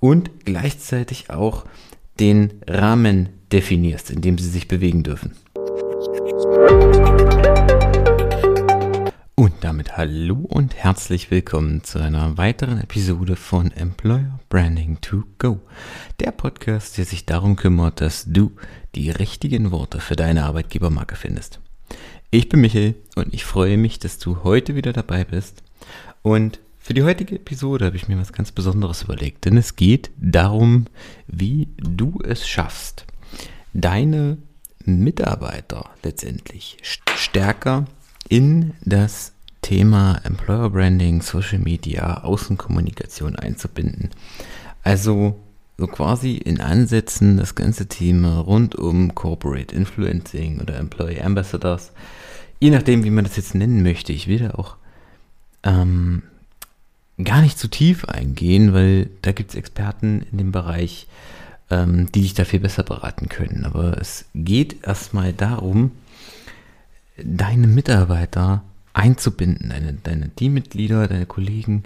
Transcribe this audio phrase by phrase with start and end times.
[0.00, 1.64] und gleichzeitig auch
[2.20, 5.36] den Rahmen definierst, in dem sie sich bewegen dürfen.
[9.34, 15.60] Und damit hallo und herzlich willkommen zu einer weiteren Episode von Employer Branding to Go.
[16.20, 18.52] Der Podcast, der sich darum kümmert, dass du
[18.94, 21.60] die richtigen Worte für deine Arbeitgebermarke findest.
[22.30, 25.62] Ich bin Michael und ich freue mich, dass du heute wieder dabei bist.
[26.22, 30.12] Und für die heutige Episode habe ich mir was ganz Besonderes überlegt, denn es geht
[30.18, 30.86] darum,
[31.26, 33.06] wie du es schaffst,
[33.72, 34.38] deine
[34.84, 37.86] Mitarbeiter letztendlich stärker
[38.28, 39.32] in das
[39.62, 44.10] Thema Employer Branding, Social Media, Außenkommunikation einzubinden.
[44.84, 45.40] Also
[45.78, 51.90] so quasi in Ansätzen das ganze Thema rund um Corporate Influencing oder Employee Ambassadors,
[52.60, 54.12] je nachdem, wie man das jetzt nennen möchte.
[54.12, 54.76] Ich will da auch
[55.64, 56.22] ähm,
[57.22, 61.06] gar nicht zu tief eingehen, weil da gibt es Experten in dem Bereich,
[61.70, 63.64] ähm, die dich da viel besser beraten können.
[63.64, 65.92] Aber es geht erstmal darum,
[67.22, 71.84] deine Mitarbeiter einzubinden, deine, deine Teammitglieder, deine Kollegen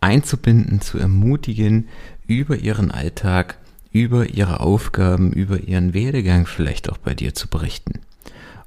[0.00, 1.88] einzubinden, zu ermutigen,
[2.26, 3.58] über ihren Alltag,
[3.92, 8.00] über ihre Aufgaben, über ihren Werdegang vielleicht auch bei dir zu berichten.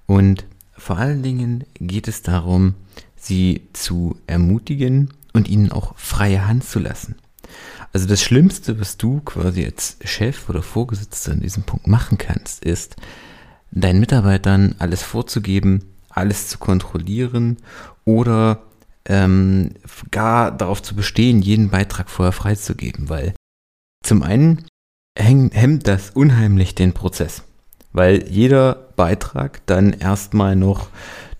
[0.06, 2.74] Und vor allen Dingen geht es darum,
[3.16, 7.16] sie zu ermutigen und ihnen auch freie Hand zu lassen.
[7.92, 12.64] Also das Schlimmste, was du quasi als Chef oder Vorgesetzter in diesem Punkt machen kannst,
[12.64, 12.96] ist,
[13.72, 17.58] deinen Mitarbeitern alles vorzugeben, alles zu kontrollieren
[18.06, 18.64] oder
[19.06, 19.72] ähm,
[20.12, 23.34] gar darauf zu bestehen, jeden Beitrag vorher freizugeben, weil
[24.04, 24.66] zum einen
[25.16, 27.44] hemmt das unheimlich den Prozess,
[27.92, 30.90] weil jeder Beitrag dann erstmal noch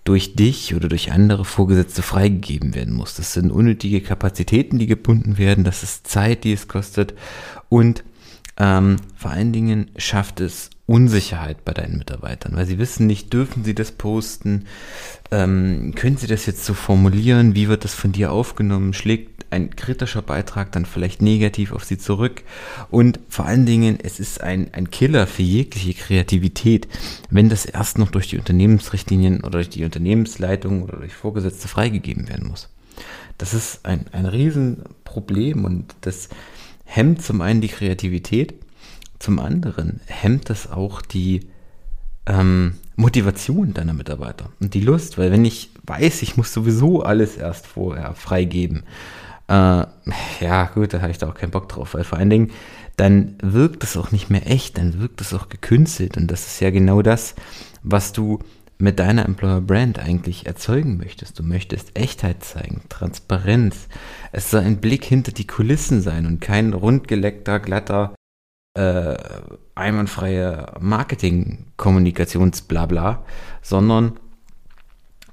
[0.04, 3.14] durch dich oder durch andere Vorgesetzte freigegeben werden muss.
[3.14, 7.14] Das sind unnötige Kapazitäten, die gebunden werden, das ist Zeit, die es kostet
[7.68, 8.04] und
[8.58, 13.64] ähm, vor allen Dingen schafft es Unsicherheit bei deinen Mitarbeitern, weil sie wissen nicht, dürfen
[13.64, 14.66] sie das posten,
[15.30, 19.74] ähm, können sie das jetzt so formulieren, wie wird das von dir aufgenommen, schlägt ein
[19.74, 22.42] kritischer Beitrag dann vielleicht negativ auf sie zurück?
[22.90, 26.86] Und vor allen Dingen, es ist ein, ein Killer für jegliche Kreativität,
[27.30, 32.28] wenn das erst noch durch die Unternehmensrichtlinien oder durch die Unternehmensleitung oder durch Vorgesetzte freigegeben
[32.28, 32.68] werden muss.
[33.38, 36.28] Das ist ein, ein Riesenproblem und das
[36.84, 38.54] hemmt zum einen die Kreativität,
[39.18, 41.48] zum anderen hemmt das auch die
[42.26, 47.36] ähm, Motivation deiner Mitarbeiter und die Lust, weil wenn ich weiß, ich muss sowieso alles
[47.36, 48.84] erst vorher freigeben,
[49.48, 49.84] äh,
[50.40, 52.50] ja gut, da habe ich da auch keinen Bock drauf, weil vor allen Dingen
[52.96, 56.60] dann wirkt es auch nicht mehr echt, dann wirkt es auch gekünstelt und das ist
[56.60, 57.34] ja genau das,
[57.82, 58.38] was du
[58.78, 61.38] mit deiner Employer Brand eigentlich erzeugen möchtest.
[61.38, 63.88] Du möchtest Echtheit zeigen, Transparenz.
[64.32, 68.14] Es soll ein Blick hinter die Kulissen sein und kein rundgeleckter, glatter
[68.76, 69.16] äh,
[69.74, 73.24] einwandfreie Marketing-Kommunikationsblabla,
[73.62, 74.18] sondern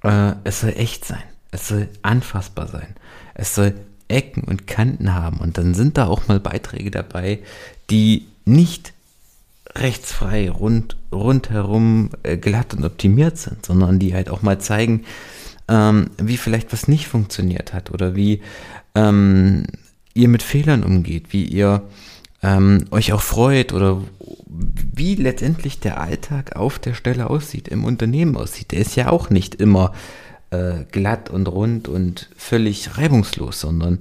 [0.04, 1.24] äh, es soll echt sein.
[1.52, 2.96] Es soll anfassbar sein.
[3.34, 3.74] Es soll
[4.08, 5.38] Ecken und Kanten haben.
[5.38, 7.40] Und dann sind da auch mal Beiträge dabei,
[7.90, 8.94] die nicht
[9.76, 15.06] rechtsfrei rund, rundherum äh, glatt und optimiert sind, sondern die halt auch mal zeigen,
[15.68, 18.42] ähm, wie vielleicht was nicht funktioniert hat oder wie
[18.96, 19.64] ähm,
[20.14, 21.84] ihr mit Fehlern umgeht, wie ihr
[22.44, 24.02] ähm, euch auch freut oder
[24.48, 28.72] wie letztendlich der Alltag auf der Stelle aussieht, im Unternehmen aussieht.
[28.72, 29.94] Der ist ja auch nicht immer
[30.50, 34.00] äh, glatt und rund und völlig reibungslos, sondern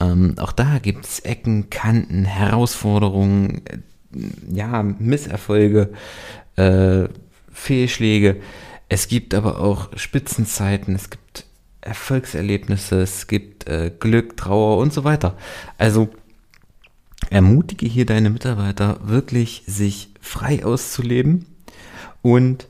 [0.00, 3.62] ähm, auch da gibt es Ecken, Kanten, Herausforderungen,
[4.50, 5.90] ja, Misserfolge,
[6.56, 7.08] äh,
[7.52, 8.36] Fehlschläge.
[8.88, 11.44] Es gibt aber auch Spitzenzeiten, es gibt
[11.80, 15.36] Erfolgserlebnisse, es gibt äh, Glück, Trauer und so weiter.
[15.76, 16.08] Also
[17.30, 21.46] ermutige hier deine Mitarbeiter wirklich, sich frei auszuleben
[22.22, 22.68] und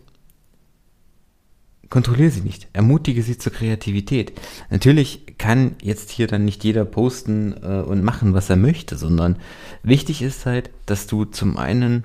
[1.90, 2.68] kontrolliere sie nicht.
[2.72, 4.32] Ermutige sie zur Kreativität.
[4.70, 9.36] Natürlich kann jetzt hier dann nicht jeder posten äh, und machen, was er möchte, sondern
[9.82, 12.04] wichtig ist halt, dass du zum einen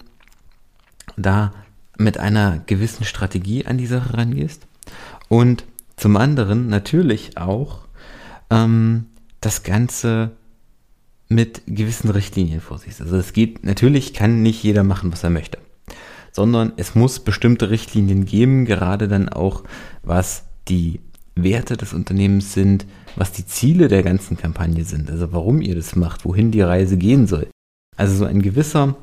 [1.18, 1.54] da
[1.98, 4.66] mit einer gewissen Strategie an die Sache rangehst
[5.30, 5.66] und
[5.96, 7.80] zum anderen natürlich auch
[8.50, 9.06] ähm,
[9.42, 10.32] das Ganze
[11.30, 13.02] mit gewissen Richtlinien vorsiehst.
[13.02, 15.60] Also es geht, natürlich kann nicht jeder machen, was er möchte,
[16.34, 19.64] sondern es muss bestimmte Richtlinien geben, gerade dann auch,
[20.04, 21.00] was die
[21.36, 22.86] Werte des Unternehmens sind,
[23.16, 26.98] was die Ziele der ganzen Kampagne sind, also warum ihr das macht, wohin die Reise
[26.98, 27.48] gehen soll.
[27.96, 28.96] Also so ein gewisser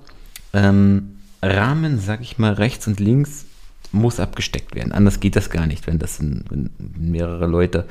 [0.53, 3.47] ähm, Rahmen, sag ich mal, rechts und links
[3.93, 4.93] muss abgesteckt werden.
[4.93, 7.87] Anders geht das gar nicht, wenn das in, wenn mehrere Leute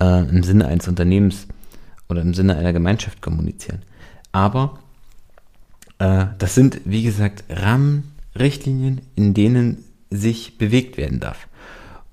[0.00, 1.46] äh, im Sinne eines Unternehmens
[2.08, 3.82] oder im Sinne einer Gemeinschaft kommunizieren.
[4.32, 4.78] Aber
[5.98, 7.44] Äh, das sind, wie gesagt,
[8.36, 11.46] Rahmenrichtlinien, in denen sich bewegt werden darf.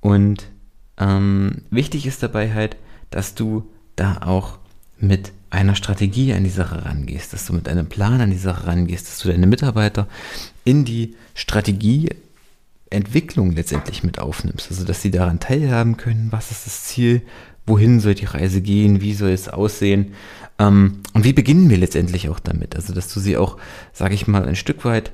[0.01, 0.49] Und
[0.97, 2.75] ähm, wichtig ist dabei halt,
[3.09, 4.57] dass du da auch
[4.97, 8.67] mit einer Strategie an die Sache rangehst, dass du mit einem Plan an die Sache
[8.67, 10.07] rangehst, dass du deine Mitarbeiter
[10.63, 16.85] in die Strategieentwicklung letztendlich mit aufnimmst, also dass sie daran teilhaben können, was ist das
[16.85, 17.21] Ziel,
[17.67, 20.13] wohin soll die Reise gehen, wie soll es aussehen
[20.57, 23.57] ähm, und wie beginnen wir letztendlich auch damit, also dass du sie auch,
[23.91, 25.11] sage ich mal, ein Stück weit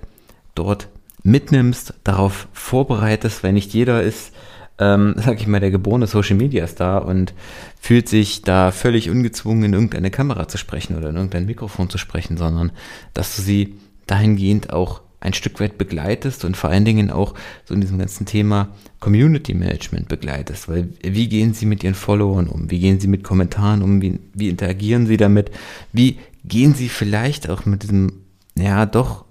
[0.55, 0.87] dort
[1.23, 4.31] mitnimmst, darauf vorbereitest, weil nicht jeder ist
[4.79, 7.33] ähm, sag ich mal, der geborene Social Media Star und
[7.79, 11.97] fühlt sich da völlig ungezwungen in irgendeine Kamera zu sprechen oder in irgendein Mikrofon zu
[11.97, 12.71] sprechen, sondern
[13.13, 13.75] dass du sie
[14.07, 17.33] dahingehend auch ein Stück weit begleitest und vor allen Dingen auch
[17.65, 18.69] so in diesem ganzen Thema
[19.01, 23.25] Community Management begleitest, weil wie gehen sie mit ihren Followern um, wie gehen sie mit
[23.25, 25.51] Kommentaren um, wie, wie interagieren sie damit,
[25.91, 28.13] wie gehen sie vielleicht auch mit diesem,
[28.55, 29.25] ja doch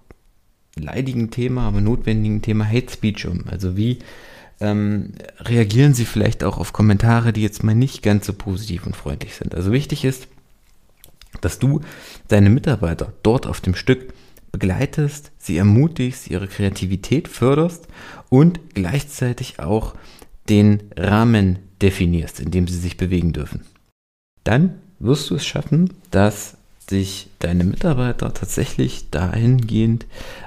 [0.78, 3.98] leidigen Thema, aber notwendigen Thema Hate Speech um, also wie
[4.60, 8.96] ähm, reagieren Sie vielleicht auch auf Kommentare, die jetzt mal nicht ganz so positiv und
[8.96, 9.54] freundlich sind.
[9.54, 10.28] Also wichtig ist,
[11.40, 11.80] dass du
[12.28, 14.12] deine Mitarbeiter dort auf dem Stück
[14.50, 17.86] begleitest, sie ermutigst, ihre Kreativität förderst
[18.28, 19.94] und gleichzeitig auch
[20.48, 23.64] den Rahmen definierst, in dem sie sich bewegen dürfen.
[24.44, 26.57] Dann wirst du es schaffen, dass
[26.88, 30.06] sich deine Mitarbeiter tatsächlich dahingehend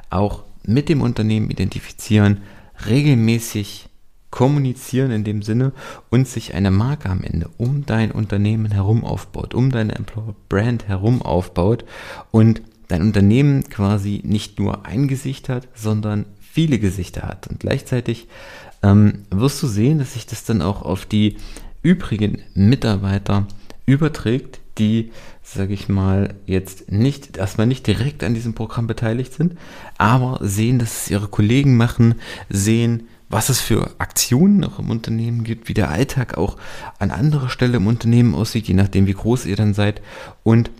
[0.10, 2.42] auch mit dem Unternehmen identifizieren,
[2.88, 3.90] regelmäßig
[4.30, 5.74] kommunizieren in dem Sinne
[6.10, 10.88] und sich eine Marke am Ende um dein Unternehmen herum aufbaut, um deine Employer Brand
[10.88, 11.84] herum aufbaut
[12.32, 17.48] und dein Unternehmen quasi nicht nur ein Gesicht hat, sondern viele Gesichter hat.
[17.48, 18.28] Und gleichzeitig
[18.84, 21.38] ähm, wirst du sehen, dass sich das dann auch auf die
[21.82, 23.48] übrigen Mitarbeiter
[23.86, 25.12] überträgt, die,
[25.44, 29.58] sage ich mal, jetzt nicht erstmal nicht direkt an diesem Programm beteiligt sind,
[29.98, 32.16] aber sehen, dass es ihre Kollegen machen,
[32.50, 36.58] sehen, was es für Aktionen noch im Unternehmen gibt, wie der Alltag auch
[37.00, 40.02] an anderer Stelle im Unternehmen aussieht, je nachdem, wie groß ihr dann seid.
[40.44, 40.72] Und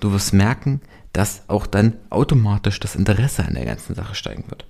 [0.00, 0.80] du wirst merken,
[1.12, 4.66] dass auch dann automatisch das Interesse an der ganzen Sache steigen wird.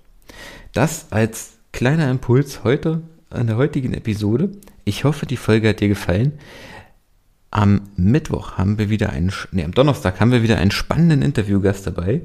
[0.73, 4.51] Das als kleiner Impuls heute an der heutigen Episode.
[4.85, 6.33] Ich hoffe, die Folge hat dir gefallen.
[7.51, 11.87] Am Mittwoch haben wir wieder einen, nee, am Donnerstag haben wir wieder einen spannenden Interviewgast
[11.87, 12.23] dabei.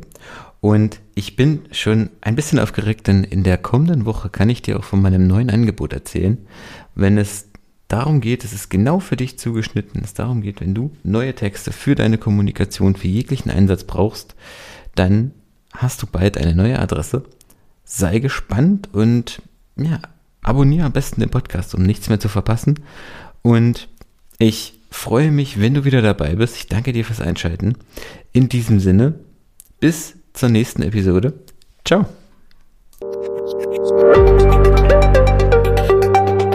[0.60, 4.80] Und ich bin schon ein bisschen aufgeregt, denn in der kommenden Woche kann ich dir
[4.80, 6.38] auch von meinem neuen Angebot erzählen.
[6.96, 7.50] Wenn es
[7.88, 11.72] darum geht, es ist genau für dich zugeschnitten, es darum geht, wenn du neue Texte
[11.72, 14.36] für deine Kommunikation, für jeglichen Einsatz brauchst,
[14.96, 15.32] dann
[15.74, 17.24] hast du bald eine neue Adresse.
[17.86, 19.42] Sei gespannt und
[19.76, 20.00] ja,
[20.42, 22.80] abonniere am besten den Podcast, um nichts mehr zu verpassen.
[23.42, 23.90] Und
[24.38, 26.56] ich freue mich, wenn du wieder dabei bist.
[26.56, 27.78] Ich danke dir fürs Einschalten.
[28.32, 29.16] In diesem Sinne,
[29.80, 31.34] bis zur nächsten Episode.
[31.86, 32.06] Ciao.